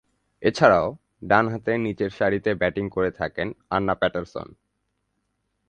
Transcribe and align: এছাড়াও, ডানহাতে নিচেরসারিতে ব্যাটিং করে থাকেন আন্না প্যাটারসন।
এছাড়াও, 0.43 0.87
ডানহাতে 1.23 1.71
নিচেরসারিতে 1.77 2.51
ব্যাটিং 2.55 2.85
করে 2.89 3.11
থাকেন 3.11 3.47
আন্না 3.69 3.93
প্যাটারসন। 3.93 4.47